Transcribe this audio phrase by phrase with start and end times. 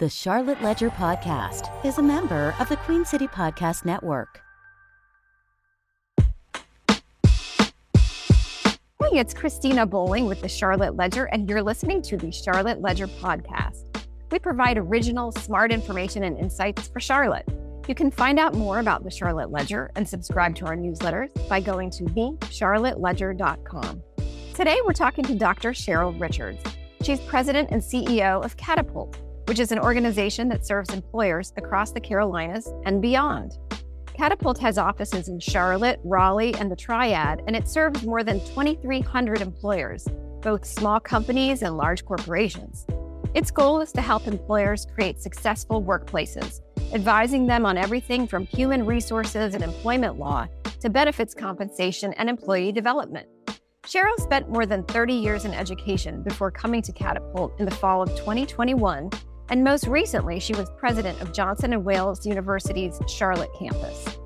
[0.00, 4.40] The Charlotte Ledger Podcast is a member of the Queen City Podcast Network.
[8.98, 13.08] Hey, it's Cristina Bolling with the Charlotte Ledger, and you're listening to the Charlotte Ledger
[13.08, 13.84] Podcast.
[14.32, 17.46] We provide original, smart information and insights for Charlotte.
[17.86, 21.60] You can find out more about the Charlotte Ledger and subscribe to our newsletters by
[21.60, 24.02] going to thecharlotteledger.com.
[24.54, 25.72] Today, we're talking to Dr.
[25.72, 26.62] Cheryl Richards.
[27.02, 29.18] She's president and CEO of Catapult
[29.50, 33.58] which is an organization that serves employers across the Carolinas and beyond.
[34.14, 39.40] Catapult has offices in Charlotte, Raleigh, and the Triad, and it serves more than 2,300
[39.40, 40.06] employers,
[40.40, 42.86] both small companies and large corporations.
[43.34, 46.60] Its goal is to help employers create successful workplaces,
[46.92, 50.46] advising them on everything from human resources and employment law
[50.78, 53.26] to benefits compensation and employee development.
[53.82, 58.00] Cheryl spent more than 30 years in education before coming to Catapult in the fall
[58.00, 59.10] of 2021
[59.50, 64.16] and most recently, she was president of Johnson & Wales University's Charlotte campus.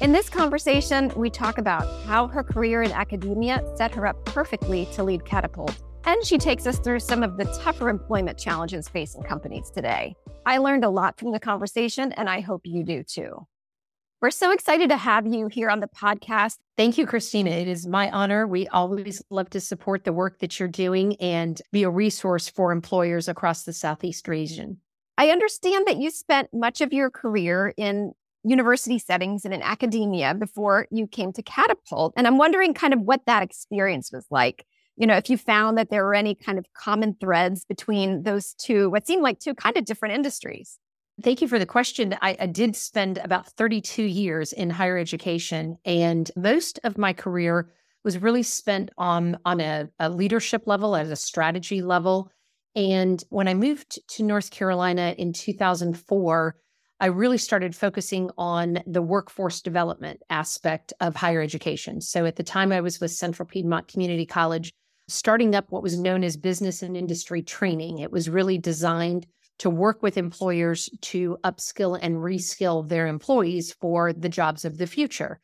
[0.00, 4.86] In this conversation, we talk about how her career in academia set her up perfectly
[4.92, 9.22] to lead Catapult, and she takes us through some of the tougher employment challenges facing
[9.22, 10.14] companies today.
[10.44, 13.46] I learned a lot from the conversation, and I hope you do too.
[14.26, 16.56] We're so excited to have you here on the podcast.
[16.76, 17.50] Thank you, Cristina.
[17.50, 18.44] It is my honor.
[18.44, 22.72] We always love to support the work that you're doing and be a resource for
[22.72, 24.80] employers across the Southeast region.
[25.16, 30.34] I understand that you spent much of your career in university settings and in academia
[30.34, 32.12] before you came to Catapult.
[32.16, 34.66] And I'm wondering kind of what that experience was like.
[34.96, 38.54] You know, if you found that there were any kind of common threads between those
[38.54, 40.80] two, what seemed like two kind of different industries.
[41.22, 42.14] Thank you for the question.
[42.20, 47.72] I, I, did spend about 32 years in higher education, and most of my career
[48.04, 52.30] was really spent on, on a, a leadership level, at a strategy level.
[52.74, 56.56] And when I moved to North Carolina in 2004,
[57.00, 62.02] I really started focusing on the workforce development aspect of higher education.
[62.02, 64.70] So at the time, I was with Central Piedmont Community College,
[65.08, 67.98] starting up what was known as business and industry training.
[67.98, 69.26] It was really designed
[69.58, 74.86] to work with employers to upskill and reskill their employees for the jobs of the
[74.86, 75.40] future.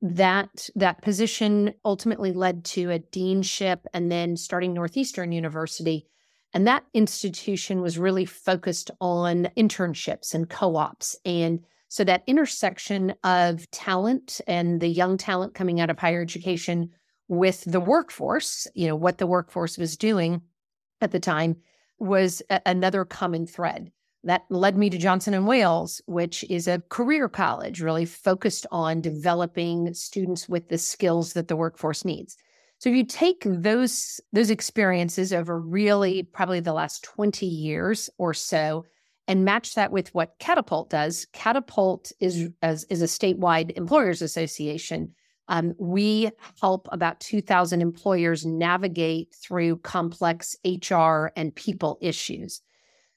[0.00, 6.06] That that position ultimately led to a deanship and then starting Northeastern University.
[6.54, 11.16] And that institution was really focused on internships and co-ops.
[11.24, 16.90] And so that intersection of talent and the young talent coming out of higher education
[17.26, 20.42] with the workforce, you know, what the workforce was doing
[21.00, 21.56] at the time
[21.98, 23.90] was a- another common thread.
[24.24, 29.00] That led me to Johnson and Wales, which is a career college really focused on
[29.00, 32.36] developing students with the skills that the workforce needs.
[32.78, 38.34] So if you take those those experiences over really probably the last 20 years or
[38.34, 38.84] so
[39.26, 45.14] and match that with what Catapult does, Catapult is as is a statewide employers association
[45.48, 52.60] um, we help about 2,000 employers navigate through complex HR and people issues.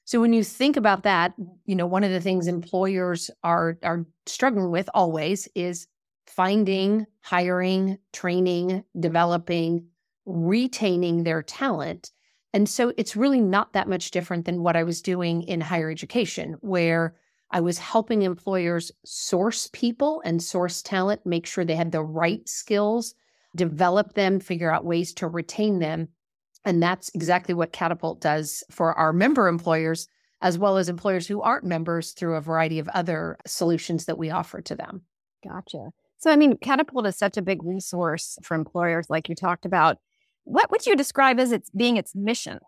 [0.04, 1.34] So when you think about that,
[1.64, 5.86] you know, one of the things employers are are struggling with always is
[6.26, 9.86] finding, hiring, training, developing,
[10.26, 12.10] retaining their talent.
[12.54, 15.90] And so it's really not that much different than what I was doing in higher
[15.90, 17.14] education, where
[17.52, 22.46] I was helping employers source people and source talent, make sure they had the right
[22.48, 23.14] skills,
[23.54, 26.08] develop them, figure out ways to retain them.
[26.64, 30.08] And that's exactly what Catapult does for our member employers,
[30.40, 34.30] as well as employers who aren't members through a variety of other solutions that we
[34.30, 35.02] offer to them.
[35.46, 35.90] Gotcha.
[36.18, 39.98] So, I mean, Catapult is such a big resource for employers, like you talked about.
[40.44, 42.60] What would you describe as its being its mission?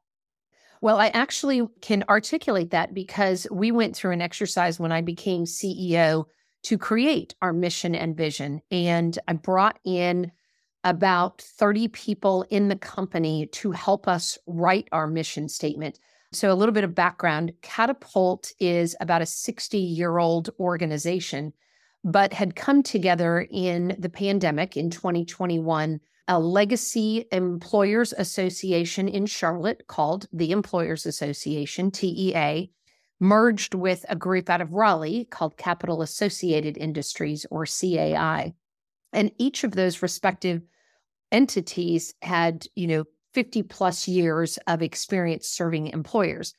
[0.84, 5.46] Well, I actually can articulate that because we went through an exercise when I became
[5.46, 6.26] CEO
[6.64, 8.60] to create our mission and vision.
[8.70, 10.30] And I brought in
[10.84, 15.98] about 30 people in the company to help us write our mission statement.
[16.32, 21.54] So, a little bit of background Catapult is about a 60 year old organization,
[22.04, 29.86] but had come together in the pandemic in 2021 a legacy employers association in Charlotte
[29.86, 32.70] called the Employers Association, TEA,
[33.20, 38.54] merged with a group out of Raleigh called Capital Associated Industries or CAI.
[39.12, 40.62] And each of those respective
[41.30, 43.04] entities had, you know,
[43.34, 46.54] 50 plus years of experience serving employers.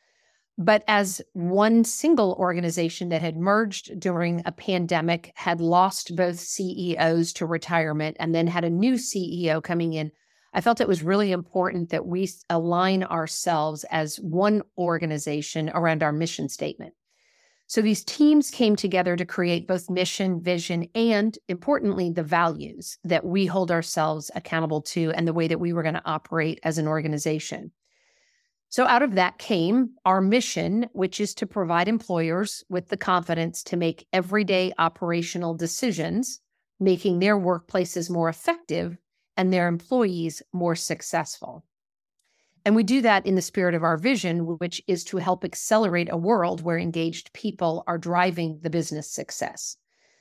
[0.58, 7.34] But as one single organization that had merged during a pandemic, had lost both CEOs
[7.34, 10.12] to retirement, and then had a new CEO coming in,
[10.54, 16.14] I felt it was really important that we align ourselves as one organization around our
[16.14, 16.94] mission statement.
[17.68, 23.26] So these teams came together to create both mission, vision, and importantly, the values that
[23.26, 26.78] we hold ourselves accountable to and the way that we were going to operate as
[26.78, 27.72] an organization.
[28.76, 33.64] So, out of that came our mission, which is to provide employers with the confidence
[33.64, 36.42] to make everyday operational decisions,
[36.78, 38.98] making their workplaces more effective
[39.38, 41.64] and their employees more successful.
[42.66, 46.10] And we do that in the spirit of our vision, which is to help accelerate
[46.12, 49.78] a world where engaged people are driving the business success.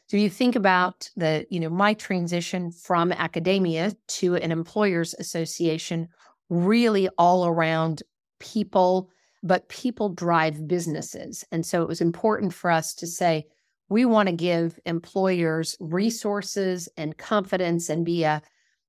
[0.06, 6.06] So you think about the, you know, my transition from academia to an employers association,
[6.48, 8.04] really all around
[8.38, 9.10] people,
[9.42, 11.44] but people drive businesses.
[11.52, 13.46] And so it was important for us to say,
[13.88, 18.42] we want to give employers resources and confidence and be a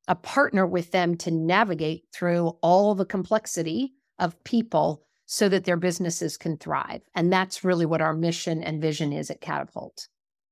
[0.07, 5.77] a partner with them to navigate through all the complexity of people so that their
[5.77, 7.01] businesses can thrive.
[7.15, 10.07] And that's really what our mission and vision is at Catapult.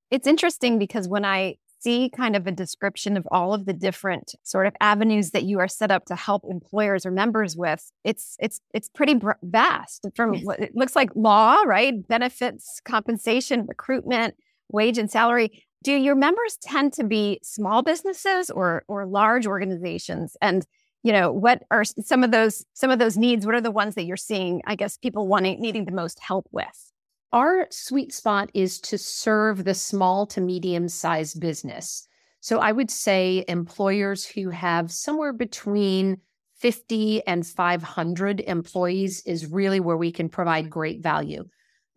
[0.10, 4.36] It's interesting because when I see kind of a description of all of the different
[4.44, 8.36] sort of avenues that you are set up to help employers or members with it's
[8.40, 12.08] it's it's pretty vast from what it looks like law right?
[12.08, 14.36] Benefits compensation recruitment
[14.70, 15.64] wage and salary.
[15.84, 20.38] Do your members tend to be small businesses or or large organizations?
[20.42, 20.66] And
[21.04, 23.96] you know what are some of those some of those needs what are the ones
[23.96, 26.93] that you're seeing i guess people wanting needing the most help with
[27.34, 32.08] our sweet spot is to serve the small to medium sized business
[32.40, 36.18] so i would say employers who have somewhere between
[36.60, 41.44] 50 and 500 employees is really where we can provide great value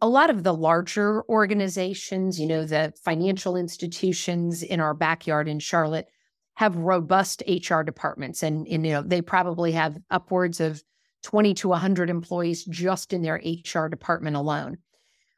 [0.02, 5.58] a lot of the larger organizations, you know, the financial institutions in our backyard in
[5.58, 6.06] Charlotte
[6.54, 10.82] have robust HR departments and, and you know, they probably have upwards of
[11.22, 14.78] 20 to 100 employees just in their HR department alone.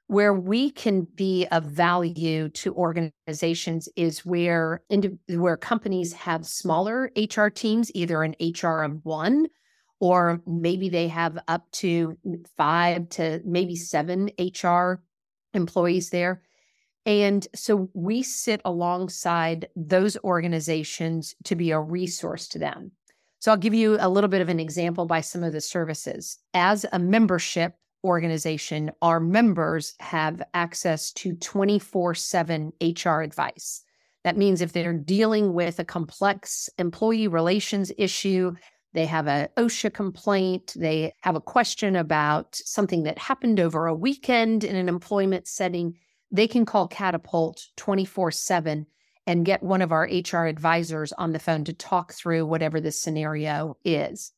[0.08, 4.82] Where we can be of value to organizations is where
[5.28, 9.46] where companies have smaller HR teams, either an HR of one
[10.00, 12.16] or maybe they have up to
[12.56, 15.02] five to maybe seven HR
[15.54, 16.42] employees there.
[17.04, 22.92] And so we sit alongside those organizations to be a resource to them.
[23.40, 26.38] So I'll give you a little bit of an example by some of the services.
[26.54, 33.82] As a membership organization, our members have access to 24 7 HR advice.
[34.24, 38.54] That means if they're dealing with a complex employee relations issue,
[38.94, 43.94] they have a OSHA complaint, they have a question about something that happened over a
[43.94, 45.94] weekend in an employment setting,
[46.30, 48.86] they can call Catapult 24 7
[49.26, 52.90] and get one of our HR advisors on the phone to talk through whatever the
[52.90, 54.32] scenario is.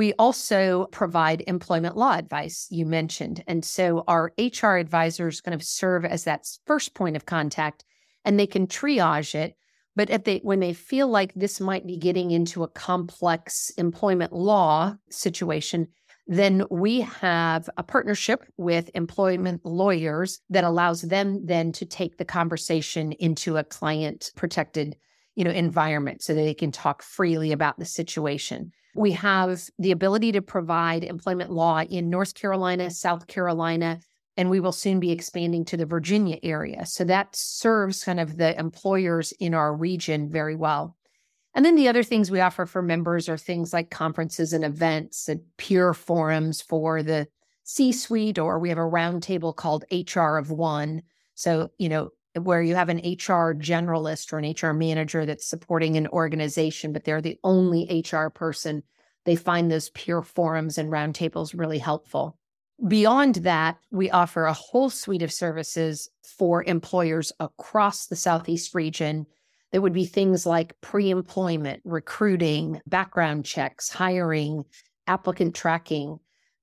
[0.00, 3.44] We also provide employment law advice, you mentioned.
[3.46, 7.84] And so our HR advisors kind of serve as that first point of contact
[8.24, 9.56] and they can triage it
[9.94, 14.32] but at the, when they feel like this might be getting into a complex employment
[14.32, 15.88] law situation,
[16.26, 22.24] then we have a partnership with employment lawyers that allows them then to take the
[22.24, 24.96] conversation into a client protected
[25.40, 29.90] you know environment so that they can talk freely about the situation we have the
[29.90, 33.98] ability to provide employment law in north carolina south carolina
[34.36, 36.86] and we will soon be expanding to the Virginia area.
[36.86, 40.96] So that serves kind of the employers in our region very well.
[41.54, 45.28] And then the other things we offer for members are things like conferences and events
[45.28, 47.26] and peer forums for the
[47.64, 51.02] C suite, or we have a roundtable called HR of One.
[51.34, 55.96] So, you know, where you have an HR generalist or an HR manager that's supporting
[55.96, 58.82] an organization, but they're the only HR person.
[59.24, 62.38] They find those peer forums and roundtables really helpful.
[62.86, 69.26] Beyond that, we offer a whole suite of services for employers across the Southeast region.
[69.72, 74.64] That would be things like pre employment, recruiting, background checks, hiring,
[75.06, 76.18] applicant tracking.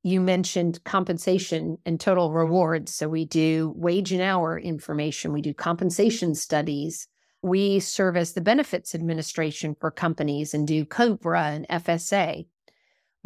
[0.07, 2.95] You mentioned compensation and total rewards.
[2.95, 7.09] So we do wage and hour information, we do compensation studies.
[7.41, 12.45] We serve as the benefits administration for companies and do COBRA and FSA.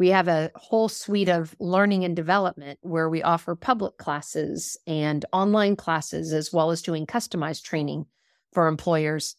[0.00, 5.24] We have a whole suite of learning and development where we offer public classes and
[5.32, 8.06] online classes, as well as doing customized training
[8.52, 9.36] for employers.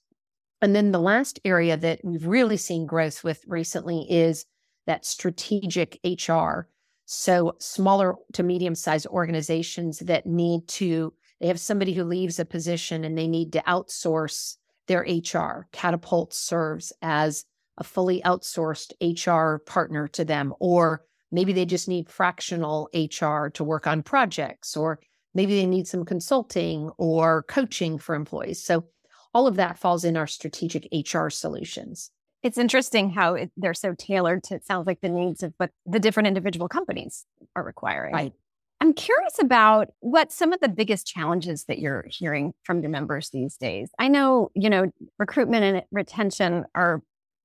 [0.61, 4.45] And then the last area that we've really seen growth with recently is
[4.87, 6.69] that strategic HR.
[7.05, 12.45] So, smaller to medium sized organizations that need to, they have somebody who leaves a
[12.45, 14.57] position and they need to outsource
[14.87, 15.67] their HR.
[15.71, 17.45] Catapult serves as
[17.77, 23.63] a fully outsourced HR partner to them, or maybe they just need fractional HR to
[23.63, 24.99] work on projects, or
[25.33, 28.63] maybe they need some consulting or coaching for employees.
[28.63, 28.85] So
[29.33, 32.11] all of that falls in our strategic HR solutions.
[32.43, 35.71] It's interesting how it, they're so tailored to, it sounds like the needs of what
[35.85, 38.13] the different individual companies are requiring.
[38.13, 38.33] Right.
[38.81, 43.29] I'm curious about what some of the biggest challenges that you're hearing from your members
[43.29, 43.89] these days.
[43.97, 47.01] I know, you know, recruitment and retention are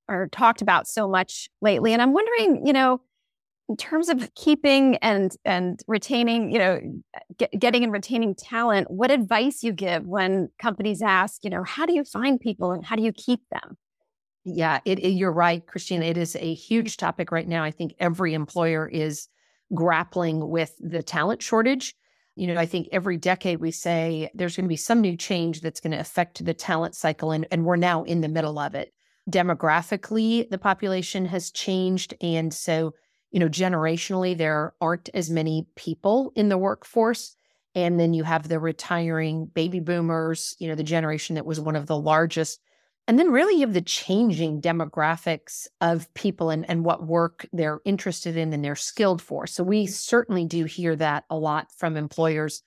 [0.08, 3.00] are talked about so much lately and I'm wondering, you know,
[3.68, 6.80] in terms of keeping and and retaining, you know,
[7.36, 11.86] get, getting and retaining talent, what advice you give when companies ask, you know, how
[11.86, 13.76] do you find people and how do you keep them?
[14.44, 16.04] Yeah, it, it, you're right, Cristina.
[16.06, 17.62] It is a huge topic right now.
[17.62, 19.28] I think every employer is
[19.74, 21.94] grappling with the talent shortage.
[22.34, 25.60] You know, I think every decade we say there's going to be some new change
[25.60, 28.74] that's going to affect the talent cycle, and, and we're now in the middle of
[28.74, 28.92] it.
[29.28, 32.14] Demographically, the population has changed.
[32.20, 32.94] And so
[33.30, 37.36] you know, generationally, there aren't as many people in the workforce.
[37.74, 41.76] And then you have the retiring baby boomers, you know, the generation that was one
[41.76, 42.60] of the largest.
[43.08, 47.80] And then really you have the changing demographics of people and, and what work they're
[47.86, 49.46] interested in and they're skilled for.
[49.46, 52.62] So we certainly do hear that a lot from employers.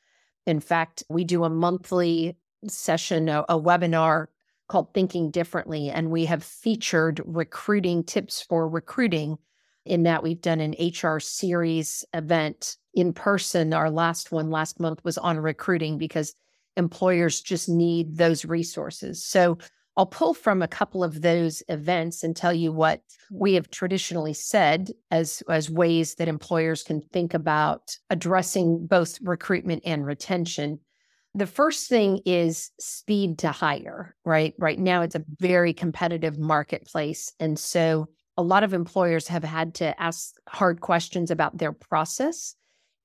[0.48, 2.36] In fact, we do a monthly
[2.68, 4.28] session, a, a webinar
[4.68, 9.38] called Thinking Differently, and we have featured recruiting tips for recruiting
[9.86, 13.76] in that we've done an HR series event in person.
[13.76, 16.34] Our last one last month was on recruiting because
[16.78, 19.24] employers just need those resources.
[19.24, 19.60] So
[20.02, 24.34] I'll pull from a couple of those events and tell you what we have traditionally
[24.34, 30.80] said as, as ways that employers can think about addressing both recruitment and retention.
[31.36, 34.56] The first thing is speed to hire, right?
[34.58, 37.32] Right now, it's a very competitive marketplace.
[37.40, 42.56] And so a lot of employers have had to ask hard questions about their process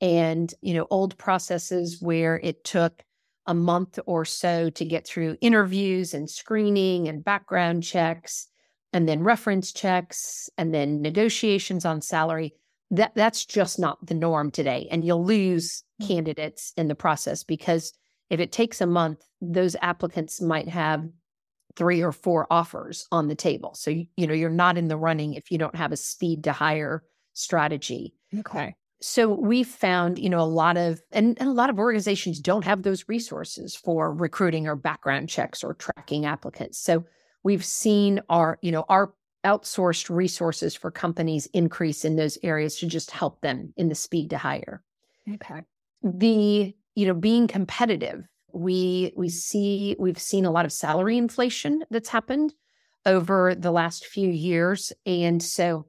[0.01, 3.03] and you know old processes where it took
[3.47, 8.47] a month or so to get through interviews and screening and background checks
[8.93, 12.55] and then reference checks and then negotiations on salary
[12.91, 16.07] that that's just not the norm today and you'll lose mm.
[16.07, 17.93] candidates in the process because
[18.31, 21.05] if it takes a month those applicants might have
[21.77, 23.75] three or four offers on the table.
[23.75, 26.45] So, you, you know, you're not in the running if you don't have a speed
[26.45, 28.15] to hire strategy.
[28.37, 28.75] Okay.
[29.01, 32.65] So we've found, you know, a lot of and, and, a lot of organizations don't
[32.65, 36.79] have those resources for recruiting or background checks or tracking applicants.
[36.79, 37.05] So
[37.43, 39.13] we've seen our, you know, our
[39.45, 44.31] outsourced resources for companies increase in those areas to just help them in the speed
[44.31, 44.83] to hire.
[45.35, 45.63] Okay.
[46.03, 48.27] The, you know, being competitive
[48.57, 49.33] we we mm-hmm.
[49.33, 52.55] see we've seen a lot of salary inflation that's happened
[53.05, 55.87] over the last few years and so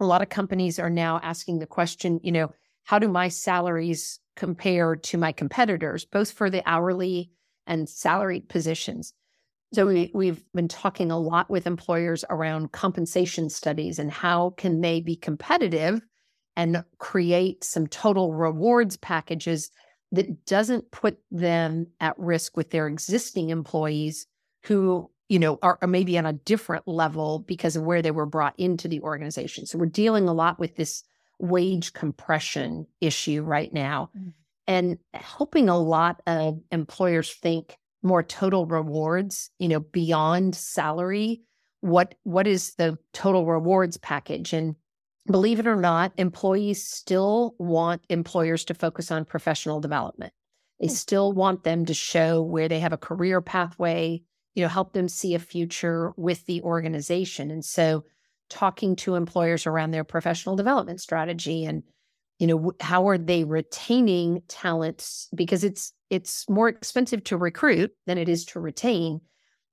[0.00, 2.52] a lot of companies are now asking the question you know
[2.84, 7.30] how do my salaries compare to my competitors both for the hourly
[7.66, 9.14] and salaried positions?
[9.72, 14.80] So we, we've been talking a lot with employers around compensation studies and how can
[14.80, 16.00] they be competitive
[16.56, 19.70] and create some total rewards packages
[20.12, 24.26] that doesn't put them at risk with their existing employees
[24.64, 28.26] who you know are, are, maybe on a different level because of where they were
[28.26, 31.02] brought into the organization so we're dealing a lot with this
[31.38, 34.30] wage compression issue right now mm-hmm.
[34.66, 41.42] and helping a lot of employers think more total rewards you know beyond salary
[41.80, 44.76] what what is the total rewards package and
[45.26, 50.32] believe it or not, employees still want employers to focus on professional development.
[50.80, 50.92] They hmm.
[50.92, 54.22] still want them to show where they have a career pathway,
[54.54, 57.50] you know, help them see a future with the organization.
[57.50, 58.04] And so
[58.48, 61.82] talking to employers around their professional development strategy and
[62.38, 68.18] you know how are they retaining talents because it's it's more expensive to recruit than
[68.18, 69.20] it is to retain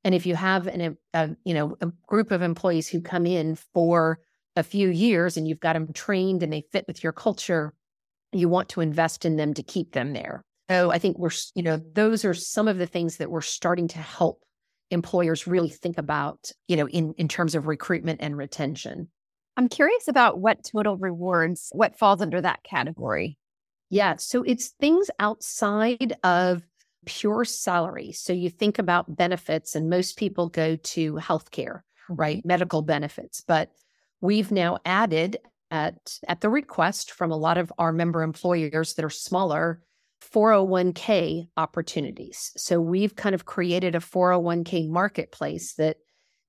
[0.04, 3.56] and if you have an a, you know a group of employees who come in
[3.56, 4.20] for
[4.56, 7.74] a few years and you've got them trained and they fit with your culture,
[8.32, 10.44] you want to invest in them to keep them there.
[10.70, 13.88] So I think we're, you know, those are some of the things that we're starting
[13.90, 14.42] to help
[14.92, 19.08] employers really think about, you know, in, in terms of recruitment and retention.
[19.58, 23.38] I'm curious about what total rewards, what falls under that category.
[23.90, 24.16] Yeah.
[24.18, 26.62] So it's things outside of
[27.06, 28.12] pure salary.
[28.12, 32.38] So you think about benefits, and most people go to healthcare, right?
[32.38, 32.48] Mm-hmm.
[32.48, 33.42] Medical benefits.
[33.42, 33.72] But
[34.22, 35.38] we've now added
[35.72, 39.82] at at the request from a lot of our member employers that are smaller
[40.22, 42.52] 401k opportunities.
[42.56, 45.98] So we've kind of created a 401k marketplace that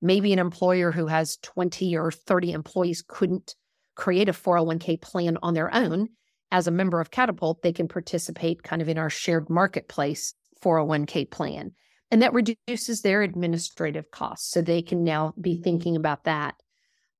[0.00, 3.54] maybe an employer who has 20 or 30 employees couldn't
[3.94, 6.08] create a 401k plan on their own.
[6.50, 11.30] As a member of Catapult, they can participate kind of in our shared marketplace 401k
[11.30, 11.72] plan.
[12.10, 14.50] And that reduces their administrative costs.
[14.50, 16.56] So they can now be thinking about that.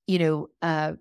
[0.07, 0.93] You know, uh,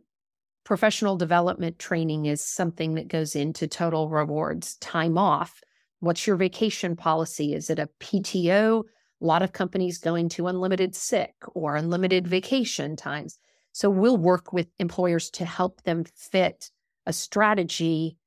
[0.64, 5.62] professional development training is something that goes into total rewards, time off.
[6.00, 7.54] What's your vacation policy?
[7.54, 8.84] Is it a PTO?
[8.84, 13.38] A lot of companies going to unlimited sick or unlimited vacation times.
[13.72, 16.72] So we'll work with employers to help them fit
[17.06, 18.18] a strategy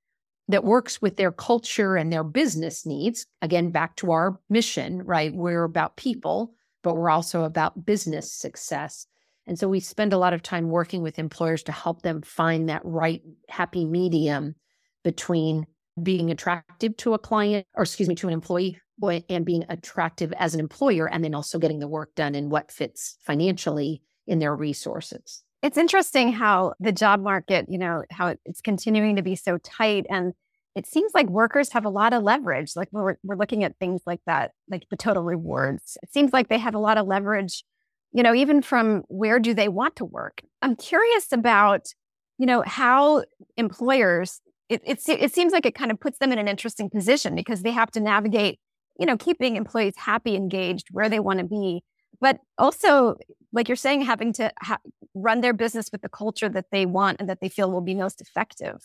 [0.48, 3.26] that works with their culture and their business needs.
[3.42, 5.34] Again, back to our mission, right?
[5.34, 9.06] We're about people, but we're also about business success.
[9.46, 12.68] And so we spend a lot of time working with employers to help them find
[12.68, 14.54] that right happy medium
[15.02, 15.66] between
[16.02, 18.80] being attractive to a client or excuse me to an employee
[19.28, 22.70] and being attractive as an employer and then also getting the work done and what
[22.70, 25.42] fits financially in their resources.
[25.62, 30.06] It's interesting how the job market, you know, how it's continuing to be so tight.
[30.10, 30.32] And
[30.74, 32.72] it seems like workers have a lot of leverage.
[32.76, 35.96] Like we're, we're looking at things like that, like the total rewards.
[36.02, 37.64] It seems like they have a lot of leverage,
[38.14, 40.40] you know, even from where do they want to work.
[40.62, 41.88] I'm curious about,
[42.38, 43.25] you know, how
[43.59, 44.40] employers,
[44.71, 47.62] it, it, it seems like it kind of puts them in an interesting position because
[47.62, 48.59] they have to navigate,
[48.99, 51.83] you know, keeping employees happy, engaged, where they want to be
[52.21, 53.16] but also
[53.52, 54.78] like you're saying having to ha-
[55.14, 57.94] run their business with the culture that they want and that they feel will be
[57.94, 58.76] most effective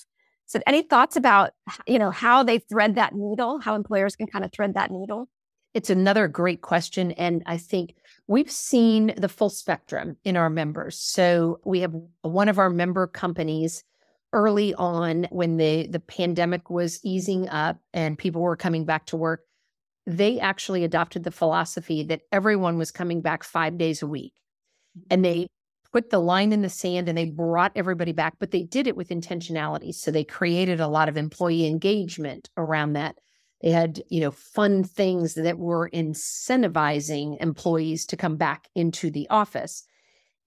[0.45, 1.51] so any thoughts about
[1.87, 5.29] you know how they thread that needle how employers can kind of thread that needle
[5.73, 7.95] it's another great question and i think
[8.27, 13.07] we've seen the full spectrum in our members so we have one of our member
[13.07, 13.83] companies
[14.31, 19.17] early on when the the pandemic was easing up and people were coming back to
[19.17, 19.41] work
[20.09, 24.33] they actually adopted the philosophy that everyone was coming back five days a week.
[25.11, 25.41] And mm-hmm.
[25.41, 25.47] they
[25.91, 28.95] put the line in the sand and they brought everybody back, but they did it
[28.95, 29.93] with intentionality.
[29.93, 33.17] So they created a lot of employee engagement around that.
[33.61, 39.27] They had, you know, fun things that were incentivizing employees to come back into the
[39.29, 39.83] office.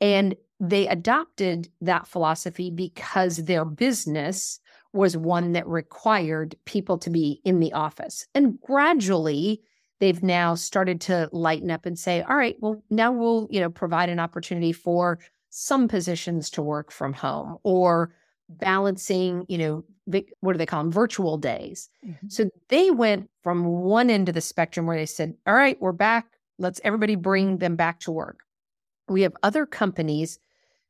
[0.00, 4.60] And they adopted that philosophy because their business
[4.92, 8.26] was one that required people to be in the office.
[8.34, 9.62] And gradually,
[10.00, 13.70] they've now started to lighten up and say, all right, well, now we'll, you know,
[13.70, 15.18] provide an opportunity for
[15.50, 18.14] some positions to work from home or
[18.58, 19.84] balancing, you know,
[20.40, 20.92] what do they call them?
[20.92, 21.88] Virtual days.
[22.06, 22.28] Mm-hmm.
[22.28, 25.92] So they went from one end of the spectrum where they said, all right, we're
[25.92, 26.26] back.
[26.58, 28.40] Let's everybody bring them back to work.
[29.08, 30.38] We have other companies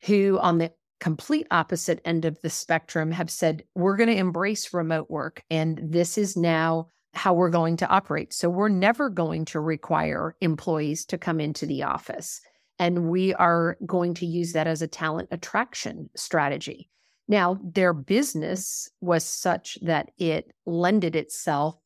[0.05, 4.73] who, on the complete opposite end of the spectrum have said, we're going to embrace
[4.73, 5.43] remote work.
[5.51, 8.33] And this is now how we're going to operate.
[8.33, 12.41] So we're never going to require employees to come into the office.
[12.79, 16.89] And we are going to use that as a talent attraction strategy.
[17.29, 21.77] Now, their business was such that it lended itself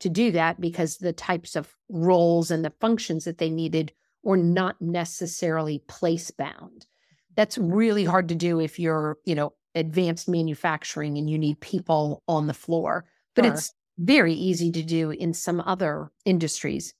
[0.00, 4.36] to do that because the types of roles and the functions that they needed were
[4.36, 6.86] not necessarily place bound
[7.36, 12.22] that's really hard to do if you're, you know, advanced manufacturing and you need people
[12.26, 13.04] on the floor.
[13.34, 13.54] But sure.
[13.54, 16.94] it's very easy to do in some other industries.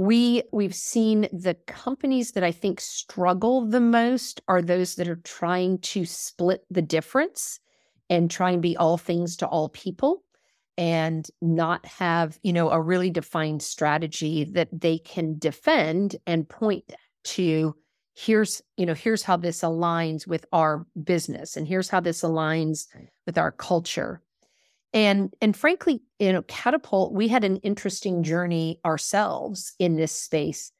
[0.00, 5.20] We we've seen the companies that I think struggle the most are those that are
[5.24, 7.60] trying to split the difference
[8.08, 10.24] and try and be all things to all people
[10.78, 16.94] and not have, you know, a really defined strategy that they can defend and point
[17.24, 17.74] to
[18.14, 22.86] here's you know here's how this aligns with our business and here's how this aligns
[23.26, 24.22] with our culture
[24.92, 30.72] and and frankly you know catapult we had an interesting journey ourselves in this space.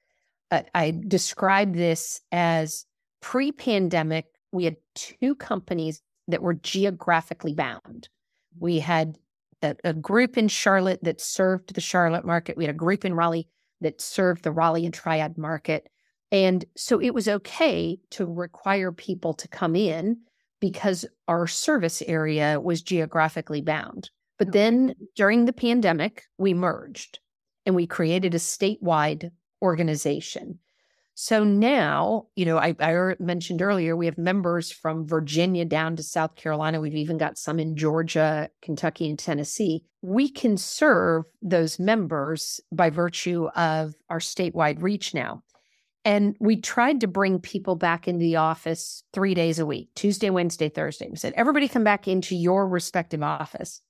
[0.50, 2.86] Uh, i describe this as
[3.20, 8.08] pre-pandemic we had two companies that were geographically bound.
[8.58, 9.18] We had
[9.62, 12.56] a, a group in charlotte that served the charlotte market.
[12.56, 13.48] We had a group in raleigh
[13.80, 15.88] that served the raleigh and triad market.
[16.32, 20.18] And so it was okay to require people to come in
[20.60, 24.10] because our service area was geographically bound.
[24.38, 27.18] But oh, then during the pandemic, we merged
[27.66, 29.30] and we created a statewide
[29.62, 30.58] organization.
[31.14, 35.96] So now, you know, I, I, er, mentioned earlier, we have members from Virginia down
[35.96, 36.80] to South Carolina.
[36.80, 39.84] We've even got some in Georgia, Kentucky, and Tennessee.
[40.00, 45.42] We can serve those members by virtue of our statewide reach now.
[46.04, 50.30] And we tried to bring people back into the office three days a week Tuesday,
[50.30, 51.08] Wednesday, Thursday.
[51.10, 53.82] We said, everybody come back into your respective office.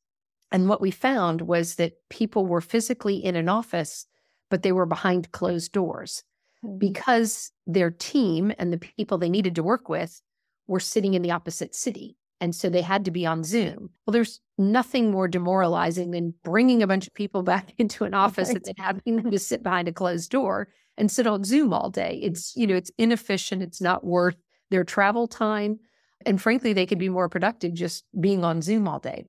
[0.53, 4.07] And what we found was that people were physically in an office,
[4.49, 6.25] but they were behind closed doors.
[6.65, 6.79] mm-hmm.
[6.79, 10.21] because their team and the people they needed to work with
[10.67, 12.17] were sitting in the opposite city.
[12.41, 13.91] And so they had to be on Zoom.
[14.07, 18.49] Well, there's nothing more demoralizing than bringing a bunch of people back into an office
[18.49, 18.57] right.
[18.57, 20.69] and then having them to sit behind a closed door
[21.01, 22.21] and sit on Zoom all day.
[22.23, 23.63] It's, you know, it's inefficient.
[23.63, 24.37] It's not worth
[24.71, 25.81] their travel time.
[26.27, 29.25] And frankly, they could be more productive just being on Zoom all day.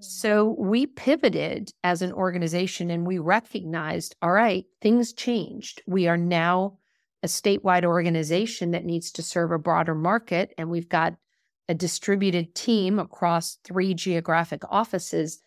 [0.00, 0.04] Mm.
[0.04, 5.80] So we pivoted as an organization and we recognized all right, things changed.
[5.86, 6.78] We are now
[7.22, 10.52] a statewide organization that needs to serve a broader market.
[10.58, 11.14] And we've got
[11.68, 15.40] a distributed team across three geographic offices.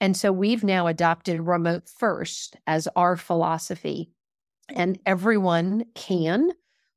[0.00, 4.12] And so we've now adopted remote first as our philosophy.
[4.74, 6.50] And everyone can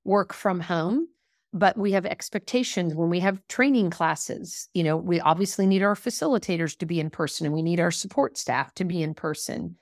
[0.03, 1.07] work from home,
[1.53, 4.69] but we have expectations when we have training classes.
[4.73, 7.91] You know, we obviously need our facilitators to be in person and we need our
[7.91, 9.75] support staff to be in person.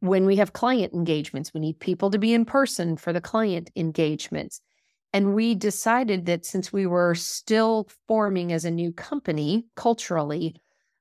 [0.00, 3.70] When we have client engagements, we need people to be in person for the client
[3.74, 4.60] engagements.
[5.12, 10.56] And we decided that since we were still forming as a new company culturally,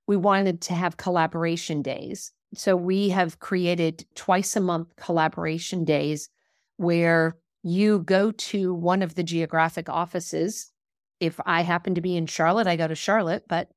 [0.08, 2.32] we wanted to have collaboration days.
[2.54, 6.30] So we have created twice a month collaboration days
[6.78, 10.72] where you go to one of the geographic offices.
[11.20, 13.70] If I happen to be in Charlotte, I go to Charlotte, but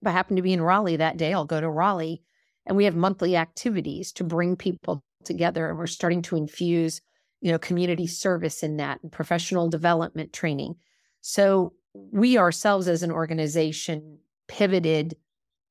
[0.00, 2.22] if I happen to be in Raleigh that day, I'll go to Raleigh.
[2.66, 5.68] And we have monthly activities to bring people together.
[5.68, 7.00] And we're starting to infuse
[7.42, 10.76] you know, community service in that and professional development training.
[11.20, 15.16] So we ourselves as an organization pivoted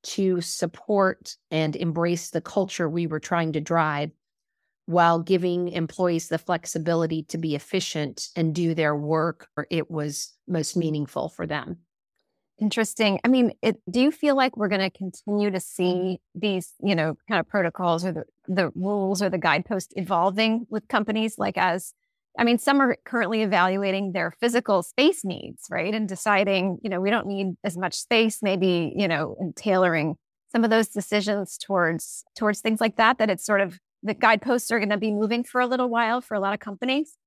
[0.03, 4.11] to support and embrace the culture we were trying to drive
[4.85, 10.33] while giving employees the flexibility to be efficient and do their work where it was
[10.47, 11.77] most meaningful for them.
[12.59, 13.19] Interesting.
[13.23, 16.93] I mean, it, do you feel like we're going to continue to see these, you
[16.93, 21.39] know, kind of protocols or the, the rules or the guideposts evolving with companies?
[21.39, 21.93] Like, as
[22.37, 25.93] I mean, some are currently evaluating their physical space needs, right?
[25.93, 30.15] And deciding, you know, we don't need as much space, maybe, you know, and tailoring
[30.51, 33.17] some of those decisions towards towards things like that.
[33.17, 36.21] That it's sort of the guideposts are going to be moving for a little while
[36.21, 37.17] for a lot of companies.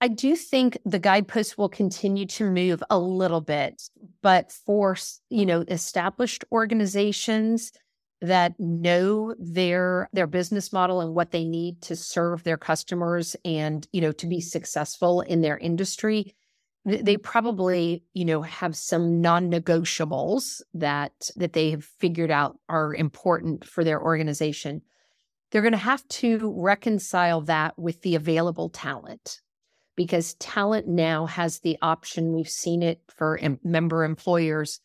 [0.00, 3.82] I do think the guideposts will continue to move a little bit,
[4.22, 4.96] but for
[5.30, 7.72] you know established organizations
[8.20, 13.86] that know their their business model and what they need to serve their customers and
[13.92, 16.34] you know to be successful in their industry
[16.86, 23.64] they probably you know have some non-negotiables that that they have figured out are important
[23.64, 24.80] for their organization
[25.50, 29.40] they're going to have to reconcile that with the available talent
[29.96, 32.34] because talent now has the option.
[32.34, 34.80] We've seen it for em- member employers.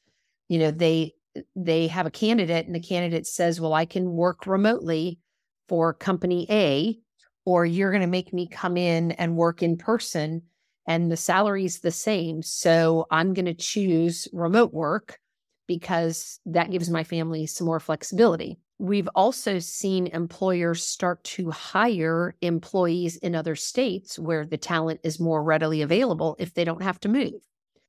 [0.48, 1.14] You know, they
[1.56, 5.20] they have a candidate and the candidate says, "Well, I can work remotely
[5.68, 7.00] for company A,
[7.46, 10.44] or you're going to make me come in and work in person
[10.88, 12.42] and the salary's the same.
[12.42, 15.20] So I'm going to choose remote work
[15.68, 22.38] because that gives my family some more flexibility." We've also seen employers start to hire
[22.42, 26.98] employees in other states where the talent is more readily available if they don't have
[27.02, 27.34] to move.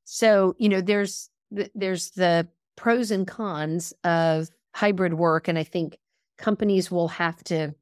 [0.04, 1.30] So, you know, there's
[1.74, 2.48] there's the
[2.80, 5.98] pros and cons of hybrid work and I think
[6.38, 7.74] companies will have to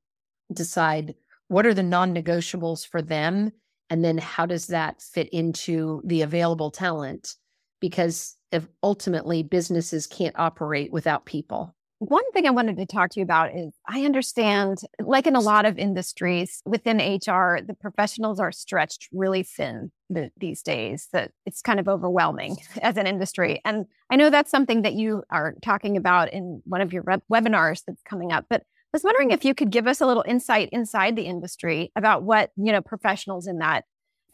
[0.52, 1.14] decide
[1.46, 3.52] what are the non-negotiables for them
[3.90, 7.36] and then how does that fit into the available talent?
[7.80, 13.20] Because if ultimately businesses can't operate without people one thing I wanted to talk to
[13.20, 18.38] you about is I understand, like in a lot of industries within HR, the professionals
[18.38, 19.90] are stretched really thin
[20.36, 23.60] these days, that it's kind of overwhelming as an industry.
[23.64, 27.18] And I know that's something that you are talking about in one of your re-
[27.30, 28.46] webinars that's coming up.
[28.48, 31.90] But I was wondering if you could give us a little insight inside the industry
[31.96, 33.84] about what, you know, professionals in that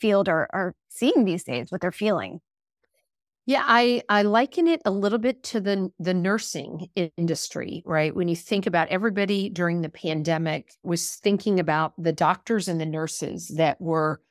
[0.01, 2.41] field are, are seeing these days, what they're feeling.
[3.47, 8.15] Yeah, I I liken it a little bit to the the nursing industry, right?
[8.15, 12.87] When you think about everybody during the pandemic was thinking about the doctors and the
[12.87, 14.23] nurses that were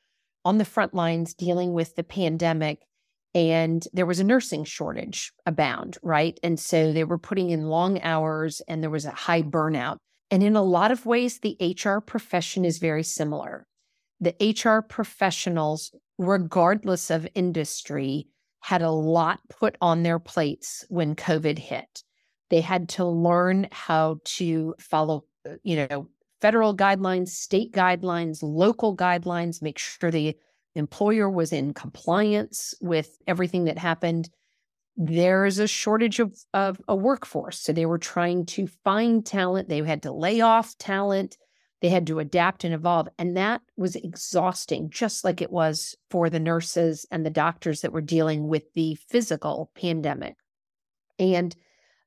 [0.44, 2.82] on the front lines dealing with the pandemic
[3.34, 6.38] and there was a nursing shortage abound, right?
[6.42, 9.96] And so they were putting in long hours and there was a high burnout.
[10.30, 13.64] And in a lot of ways the HR profession is very similar.
[14.20, 18.28] The HR professionals regardless of industry
[18.64, 22.02] had a lot put on their plates when COVID hit.
[22.48, 26.08] They had to learn how to follow, uh, you know,
[26.40, 30.34] federal guidelines, state guidelines, local guidelines, make sure the
[30.76, 34.30] employer was in compliance with everything that happened.
[34.96, 37.60] There's a shortage of, of a workforce.
[37.60, 39.68] So they were trying to find talent.
[39.68, 41.36] They had to lay off talent.
[41.80, 43.08] They had to adapt and evolve.
[43.18, 47.92] And that was exhausting, just like it was for the nurses and the doctors that
[47.92, 50.36] were dealing with the physical pandemic.
[51.18, 51.54] And,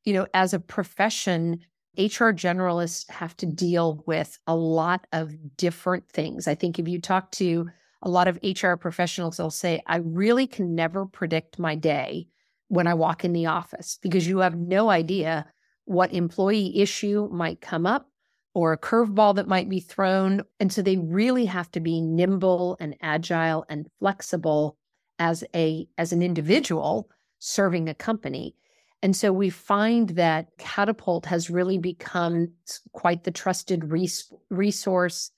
[0.04, 1.60] you know, as a profession,
[1.98, 6.48] HR generalists have to deal with a lot of different things.
[6.48, 7.70] I think if you talk to
[8.04, 12.28] a lot of HR professionals, they'll say, I really can never predict my day
[12.68, 15.48] when I walk in the office because you have no idea
[15.86, 18.10] what employee issue might come up
[18.58, 20.42] or a curveball that might be thrown.
[20.60, 24.78] And so they really have to be nimble and agile and flexible
[25.20, 28.56] as a as an individual serving a company.
[29.04, 32.48] And so we find that Catapult has really become
[32.94, 35.30] quite the trusted res- resource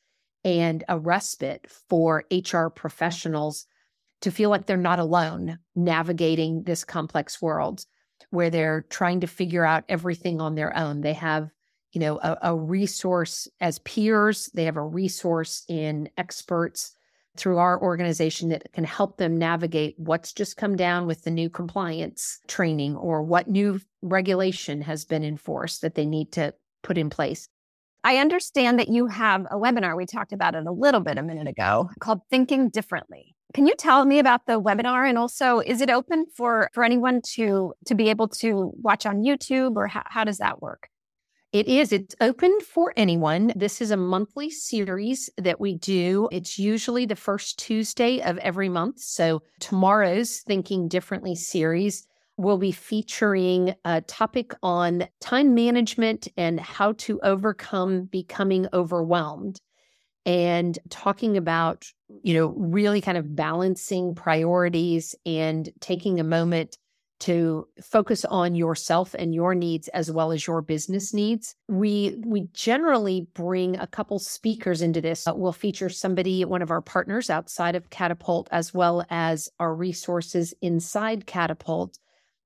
[0.45, 3.65] and a respite for HR professionals
[4.21, 7.86] to feel like they're not alone navigating this complex world
[8.29, 11.01] where they're trying to figure out everything on their own.
[11.01, 11.49] They have
[11.91, 14.49] you know a, a, resource as peers.
[14.54, 16.93] They have a resource in experts
[17.38, 21.49] through our organization that can help them navigate what's just come down with the new
[21.49, 27.10] compliance training or what new regulation has been enforced that they need to put in
[27.10, 27.47] place.
[28.04, 31.23] I understand that you have a webinar we talked about it a little bit a
[31.23, 33.36] minute ago called thinking differently.
[33.54, 37.21] Can you tell me about the webinar and also is it open for for anyone
[37.34, 40.88] to to be able to watch on youtube or how, how does that work
[41.51, 41.91] it is.
[41.91, 43.51] It's open for anyone.
[43.55, 46.29] This is a monthly series that we do.
[46.31, 48.99] It's usually the first Tuesday of every month.
[48.99, 52.05] So, tomorrow's Thinking Differently series
[52.38, 59.59] will be featuring a topic on time management and how to overcome becoming overwhelmed
[60.25, 61.85] and talking about,
[62.23, 66.77] you know, really kind of balancing priorities and taking a moment
[67.19, 71.55] to focus on yourself and your needs as well as your business needs.
[71.67, 75.27] We we generally bring a couple speakers into this.
[75.27, 79.75] Uh, we'll feature somebody, one of our partners outside of Catapult, as well as our
[79.75, 81.99] resources inside Catapult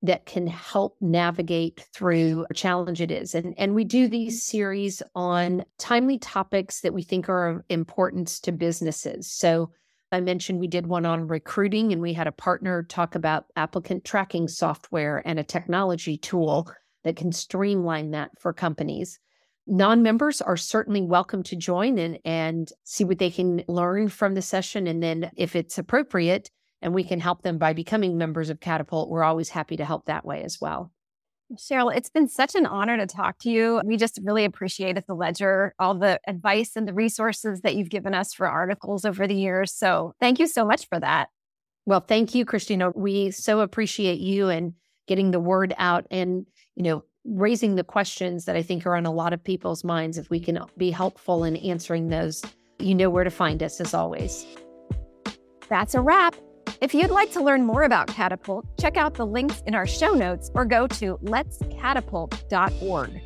[0.03, 3.33] that can help navigate through a challenge it is.
[3.33, 8.41] And, and we do these series on timely topics that we think are of importance
[8.41, 9.31] to businesses.
[9.31, 9.71] So
[10.13, 14.05] I mentioned we did one on recruiting and we had a partner talk about applicant
[14.05, 16.71] tracking software and a technology tool
[17.03, 19.19] that can streamline that for companies.
[19.65, 24.35] Non members are certainly welcome to join and, and see what they can learn from
[24.35, 24.87] the session.
[24.87, 29.09] And then, if it's appropriate and we can help them by becoming members of Catapult,
[29.09, 30.91] we're always happy to help that way as well.
[31.55, 33.81] Cheryl, it's been such an honor to talk to you.
[33.85, 37.89] We just really appreciate at the Ledger all the advice and the resources that you've
[37.89, 39.71] given us for articles over the years.
[39.71, 41.29] So thank you so much for that.
[41.85, 42.91] Well, thank you, Cristina.
[42.91, 44.73] We so appreciate you and
[45.07, 49.05] getting the word out and, you know, raising the questions that I think are on
[49.05, 50.17] a lot of people's minds.
[50.17, 52.41] If we can be helpful in answering those,
[52.79, 54.45] you know where to find us as always.
[55.69, 56.35] That's a wrap.
[56.83, 60.11] If you'd like to learn more about Catapult, check out the links in our show
[60.11, 63.21] notes or go to letscatapult.org.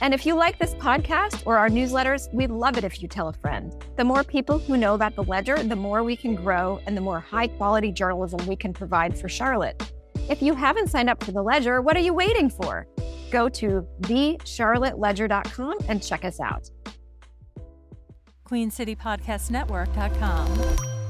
[0.00, 3.26] And if you like this podcast or our newsletters, we'd love it if you tell
[3.26, 3.74] a friend.
[3.96, 7.00] The more people who know about the Ledger, the more we can grow and the
[7.00, 9.82] more high quality journalism we can provide for Charlotte.
[10.30, 12.86] If you haven't signed up for the Ledger, what are you waiting for?
[13.32, 16.70] Go to thecharlotteledger.com and check us out.
[18.46, 21.01] QueenCityPodcastNetwork.com.